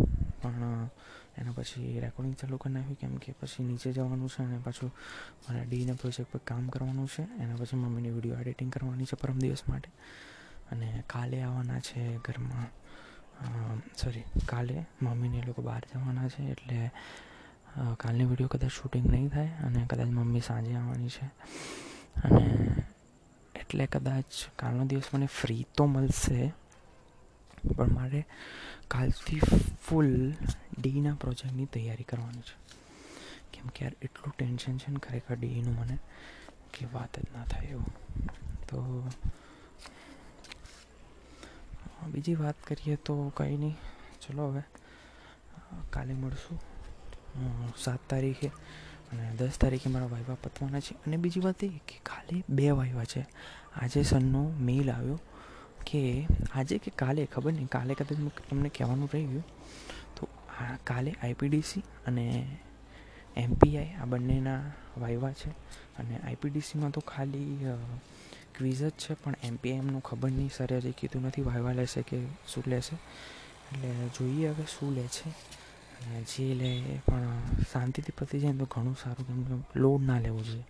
પણ 0.41 0.89
એના 1.38 1.51
પછી 1.51 2.00
રેકોર્ડિંગ 2.00 2.36
ચાલુ 2.36 2.57
કરી 2.57 2.74
નાખ્યું, 2.74 3.00
કેમ 3.00 3.15
કે 3.15 3.34
પછી 3.39 3.63
નીચે 3.63 3.91
જવાનું 3.93 4.29
છે 4.29 4.43
અને 4.43 4.57
પાછું 4.57 4.91
મારા 5.43 5.63
ડીના 5.63 5.93
પ્રોજેક્ટ 5.93 6.31
પર 6.31 6.39
કામ 6.43 6.69
કરવાનું 6.69 7.07
છે. 7.07 7.22
એના 7.22 7.55
પછી 7.55 7.77
મમ્મીની 7.77 8.10
વીડિયો 8.10 8.38
એડિટિંગ 8.38 8.72
કરવાની 8.72 9.05
છે 9.05 9.15
પરમ 9.15 9.39
દિવસ 9.39 9.63
માટે. 9.69 9.89
અને 10.72 11.03
કાલે 11.07 11.41
આવવાના 11.41 11.79
છે 11.79 12.17
ઘરમાં 12.17 12.67
સોરી 14.03 14.24
કાલે 14.45 14.86
મમ્મીને 15.01 15.43
લોકો 15.48 15.62
બહાર 15.62 15.84
જવાના 15.93 16.27
છે. 16.27 16.43
એટલે 16.43 16.91
કાલની 18.00 18.25
વીડિયો 18.25 18.51
કદાચ 18.51 18.72
શૂટિંગ 18.72 19.05
નહીં 19.05 19.29
થાય 19.29 19.51
અને 19.65 19.79
કદાચ 19.89 20.10
મમ્મી 20.10 20.41
સાંજે 20.41 20.75
આવવાની 20.75 21.10
છે. 21.10 21.25
અને 22.24 22.46
એટલે 23.55 23.86
કદાચ 23.88 24.32
કાલનો 24.55 24.84
દિવસ 24.86 25.10
મને 25.13 25.27
ફ્રી 25.32 25.63
તો 25.77 25.84
મળશે, 25.86 26.39
પણ 27.75 27.91
મારે 27.94 28.22
કાલથી 28.88 29.41
ફૂલ 29.86 30.12
ડીના 30.79 31.15
પ્રોજેક્ટની 31.15 31.65
તૈયારી 31.65 32.03
કરવાની 32.03 32.46
છે. 32.50 32.55
કેમ 33.53 33.67
કે 33.67 33.79
યાર, 33.86 33.96
એટલું 34.01 34.34
ટેન્શન 34.38 34.77
છે 34.77 34.91
ને 34.91 35.00
ખરેખર 35.00 35.36
ડીનું 35.36 35.75
મને 35.79 35.98
કે 36.74 36.88
વાત 36.94 37.20
જ 37.20 37.27
ના 37.36 37.46
થાય 37.46 37.67
એવું. 37.67 37.94
તો 38.70 38.77
બીજી 42.13 42.36
વાત 42.36 42.58
કરીએ 42.67 42.96
તો 43.05 43.13
કંઈ 43.38 43.58
નહીં. 43.58 43.77
ચલો 44.22 44.44
હવે 44.50 44.63
કાલે 45.89 46.13
મળશું. 46.13 46.60
સાત 47.77 48.00
તારીખે 48.10 48.50
અને 49.12 49.24
દસ 49.39 49.58
તારીખે 49.62 49.89
મારા 49.89 50.06
વાઇવા 50.06 50.36
પતવાના 50.44 50.80
છે. 50.80 50.94
અને 51.06 51.18
બીજી 51.18 51.39
વાત 51.39 51.63
એ 51.63 51.68
કે 51.68 51.98
ખાલી 52.06 52.44
બે 52.50 52.72
વાઇવા 52.72 53.06
છે. 53.06 53.25
આજે 53.75 54.04
સનનો 54.04 54.42
મેઇલ 54.60 54.92
આવ્યો 54.92 55.20
કે 55.86 56.25
આજે 56.54 56.77
કે 56.77 56.92
કાલે, 56.96 57.25
ખબર 57.25 57.51
નહીં, 57.51 57.70
કાલે 57.70 57.94
કદાચ 57.94 58.18
તમને 58.50 58.70
કહેવાનું 58.70 59.10
રહી 59.13 59.25
ગયું. 59.25 59.44
તો 60.15 60.27
કાલે 60.84 61.12
આઈપીડીસી 61.12 61.84
અને 62.08 62.25
એમપીઆઈ 63.38 63.94
આ 64.01 64.06
બંનેના 64.06 64.62
વાઇવા 64.98 65.34
છે. 65.34 65.50
અને 66.00 66.18
આઈપીડીસીમાં 66.18 66.92
તો 66.92 67.01
ખાલી 67.01 67.58
ક્વિઝ 68.56 68.84
જ 68.84 68.89
છે, 68.89 69.13
પણ 69.13 69.36
એમપીઆઈએમનું 69.44 70.04
ખબર 70.04 70.30
નહીં 70.30 70.51
સરે 70.58 70.92
કીધું 70.92 71.22
નથી 71.27 71.42
વાઇવા 71.42 71.74
લેશે 71.74 72.01
કે 72.01 72.18
શું 72.48 72.63
લેશે. 72.68 72.96
એટલે 72.96 73.89
જોઈએ 74.08 74.48
હવે 74.50 74.63
શું 74.63 74.96
લે 74.96 75.08
છે. 75.08 75.30
જે 76.05 76.53
લે 76.53 77.01
પણ 77.05 77.41
શાંતિથી 77.71 78.13
પતી 78.17 78.39
જાય 78.39 78.53
તો 78.53 78.65
ઘણું 78.65 78.97
સારું 79.03 79.27
કેમ 79.27 79.63
લોડ 79.75 80.01
ના 80.01 80.19
લેવો 80.19 80.39
જોઈએ. 80.39 80.65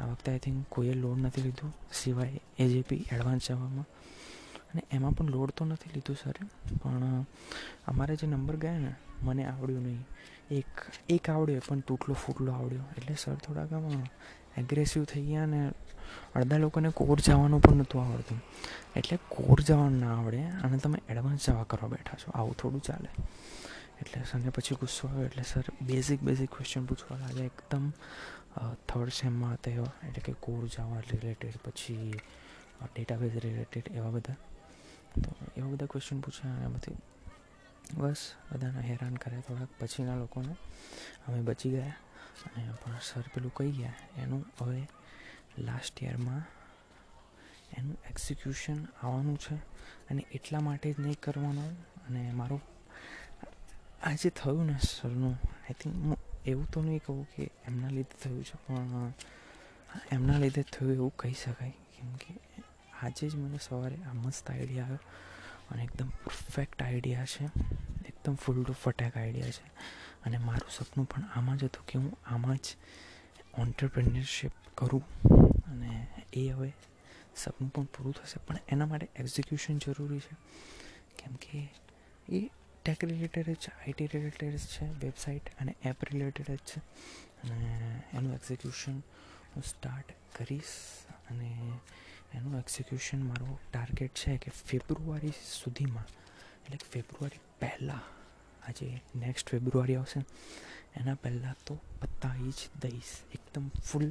આ 0.00 0.04
વખતે 0.04 0.32
આઈ 0.32 0.38
થિંક 0.38 0.66
કોઈએ 0.68 0.94
લોડ 0.94 1.18
નથી 1.18 1.42
લીધું, 1.42 1.72
સિવાય 1.92 2.40
એજેપી 2.58 3.04
એડવાન્સ 3.12 3.48
જવામાં. 3.48 3.84
અને 4.66 4.82
એમાં 4.90 5.12
પણ 5.12 5.30
લોડ 5.30 5.50
તો 5.50 5.64
નથી 5.64 5.90
લીધું 5.94 6.16
સર 6.16 6.34
પણ 6.82 7.24
અમારે 7.86 8.16
જે 8.16 8.26
નંબર 8.26 8.56
ગયા 8.56 8.78
ને, 8.78 8.94
મને 9.22 9.44
આવડ્યું 9.44 9.82
નહીં. 9.82 10.06
એક 10.50 10.66
એક 11.08 11.30
આવડ્યો, 11.30 11.60
પણ 11.68 11.80
તૂટલો 11.80 12.14
ફૂટલો 12.14 12.52
આવડ્યો. 12.52 12.82
એટલે 12.98 13.14
સર 13.14 13.34
થોડાક 13.34 13.72
આમ 13.72 14.02
એગ્રેસિવ 14.58 15.04
થઈ 15.04 15.22
ગયા 15.22 15.46
ને 15.46 15.72
અડધા 16.34 16.56
લોકોને 16.56 16.88
કોર 16.88 17.20
જવાનું 17.20 17.62
પણ 17.62 17.76
નહોતું 17.76 18.04
આવડતું. 18.04 18.42
એટલે 18.96 19.18
કોર 19.28 19.60
જવાનું 19.60 20.00
ના 20.00 20.18
આવડે 20.18 20.42
અને 20.42 20.78
તમે 20.78 20.98
એડવાન્સ 21.08 21.46
જવા 21.46 21.62
કરવા 21.62 21.88
બેઠા 21.88 22.14
છો. 22.14 22.30
આવું 22.30 22.56
થોડું 22.56 22.82
ચાલે. 22.82 23.08
એટલે 24.00 24.22
સરને 24.24 24.50
પછી 24.50 24.74
ગુસ્સો 24.74 25.08
આવ્યો 25.08 25.24
એટલે 25.24 25.42
સર 25.42 25.64
બેઝિક 25.82 26.20
બેઝિક 26.20 26.50
ક્વેશ્ચન 26.50 26.84
પૂછવા 26.86 27.18
લાગ્યા 27.18 27.44
એકદમ 27.44 27.92
થર્ડ 28.88 29.08
સેમમાં 29.08 29.52
હતા 29.54 29.70
એવા, 29.70 29.92
એટલે 30.08 30.20
કે 30.20 30.32
કોર 30.32 30.66
જાવા 30.66 31.00
રિલેટેડ 31.00 31.56
પછી 31.64 32.12
ડેટાબેઝ 32.96 33.36
રિલેટેડ 33.36 33.88
એવા 33.88 34.10
બધા. 34.10 34.36
તો 35.24 35.34
એવા 35.56 35.68
બધા 35.68 35.86
ક્વેશ્ચન 35.86 36.20
પૂછ્યા 36.20 36.68
બધી 36.68 36.96
બસ, 37.94 38.32
બધાને 38.52 38.80
હેરાન 38.80 39.14
કરે 39.14 39.40
થોડાક. 39.40 39.68
પછીના 39.80 40.16
લોકોને 40.16 40.56
અમે 41.28 41.40
બચી 41.42 41.70
ગયા. 41.70 41.94
અને 42.46 42.72
પણ 42.84 42.98
સર 43.02 43.24
પેલું 43.34 43.52
કહી 43.54 43.72
ગયા? 43.72 43.94
એનું 44.16 44.44
હવે 44.60 44.88
લાસ્ટ 45.58 46.02
યરમાં 46.02 46.42
એનું 47.78 47.96
એક્ઝિક્યુશન 48.10 48.84
આવવાનું 49.02 49.38
છે. 49.38 49.56
અને 50.10 50.26
એટલા 50.32 50.60
માટે 50.60 50.92
જ 50.92 51.00
નહીં 51.00 51.20
કરવાનું. 51.20 51.70
અને 52.06 52.32
મારું 52.32 52.60
આ 54.06 54.14
જે 54.14 54.30
થયું 54.30 54.66
ને 54.66 54.78
સરનું. 54.78 55.34
આઈ 55.34 55.74
થિંક 55.80 55.94
હું 55.94 56.18
એવું 56.46 56.70
તો 56.70 56.82
નહીં 56.82 57.00
કહું 57.06 57.28
કે 57.36 57.50
એમના 57.66 57.88
લીધે 57.88 58.16
થયું 58.22 58.44
છે, 58.44 58.56
પણ 58.66 59.12
એમના 60.12 60.38
લીધે 60.38 60.62
થયું 60.62 60.92
એવું 60.92 61.12
કહી 61.16 61.32
શકાય. 61.32 61.70
કેમ 61.70 62.14
કે 62.14 62.34
આજે 63.02 63.28
જ 63.28 63.36
મને 63.36 63.58
સવારે 63.62 63.96
આ 63.96 64.12
મસ્ત 64.12 64.50
આઈડિયા 64.50 64.84
આવ્યો 64.84 64.98
અને 65.70 65.82
એકદમ 65.82 66.08
પરફેક્ટ 66.08 66.82
આઈડિયા 66.82 67.24
છે. 67.24 67.44
એકદમ 68.06 68.34
ફૂલ 68.34 68.64
ટુ 68.64 68.72
ફટેક 68.72 69.16
આઈડિયા 69.16 69.50
છે. 69.50 69.66
અને 70.26 70.38
મારું 70.38 70.70
સપનું 70.70 71.08
પણ 71.08 71.22
આમાં 71.34 71.56
જ 71.56 71.64
હતું 71.64 71.86
કે 71.86 71.98
હું 71.98 72.18
આમાં 72.26 72.56
જ 72.56 72.76
ઓન્ટરપ્રિન્યોરશિપ 73.58 74.52
કરું. 74.74 75.04
અને 75.62 76.06
એ 76.32 76.48
હવે 76.48 76.72
સપનું 77.36 77.72
પણ 77.72 77.84
પૂરું 77.84 78.12
થશે. 78.12 78.44
પણ 78.46 78.56
એના 78.68 78.86
માટે 78.86 79.08
એક્ઝિક્યુશન 79.16 79.78
જરૂરી 79.78 80.20
છે. 80.20 80.36
કેમ 81.18 81.34
કે 81.34 81.74
એ 82.28 82.50
ટેક 82.86 83.04
રિલેટેડ 83.04 83.48
જ 83.50 83.56
છે 83.56 83.70
આઈટી 83.72 84.06
રિલેટેડ 84.06 84.56
જ 84.56 84.66
છે 84.66 84.86
વેબસાઇટ 85.06 85.46
અને 85.60 85.72
એપ 85.84 86.04
રિલેટેડ 86.04 86.50
જ 86.50 86.58
છે. 86.64 86.80
અને 87.44 88.02
એનું 88.14 88.34
એક્ઝિક્યુશન 88.34 88.98
હું 89.54 89.62
સ્ટાર્ટ 89.62 90.12
કરીશ 90.36 90.74
અને 91.30 91.48
એનું 92.34 92.58
એક્ઝિક્યુશન 92.58 93.22
મારો 93.22 93.58
ટાર્ગેટ 93.72 94.14
છે 94.14 94.36
કે 94.36 94.50
ફેબ્રુઆરી 94.50 95.32
સુધીમાં, 95.44 96.06
એટલે 96.64 96.76
કે 96.76 96.86
ફેબ્રુઆરી 96.92 97.42
પહેલાં, 97.60 98.04
આજે 98.68 99.00
નેક્સ્ટ 99.16 99.50
ફેબ્રુઆરી 99.50 99.96
આવશે. 99.96 100.20
એના 100.96 101.14
પહેલાં 101.14 101.56
તો 101.66 101.74
પતાવી 102.00 102.50
જ 102.50 102.70
દઈશ, 102.82 103.12
એકદમ 103.32 103.68
ફૂલ 103.68 104.08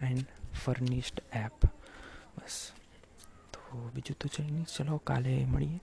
એન્ડ 0.00 0.24
ફર્નિશ્ડ 0.64 1.22
એપ 1.32 1.66
બસ. 2.36 2.72
તો 3.72 3.90
બીજું 3.94 4.16
તો 4.20 4.28
છે 4.28 4.50
નહીં. 4.50 4.64
ચલો 4.64 4.96
કાલે 4.96 5.44
મળીએ. 5.44 5.80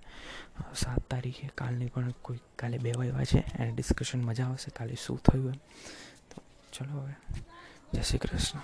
સાત 0.76 1.00
તારીખે 1.00 1.50
કાલની 1.56 1.88
પણ 1.88 2.12
કોઈ 2.22 2.40
કાલે 2.56 2.78
બે 2.78 2.92
વાગ્યા 2.98 3.24
છે 3.24 3.40
એને 3.40 3.72
ડિસ્કશન 3.72 4.22
મજા 4.22 4.48
આવશે. 4.48 4.72
કાલે 4.76 4.96
શું 4.96 5.18
થયું 5.18 5.46
એમ. 5.46 5.58
તો 6.30 6.42
ચલો 6.74 7.02
હવે. 7.02 7.14
જય 7.94 8.02
શ્રી 8.02 8.18
કૃષ્ણ. 8.18 8.60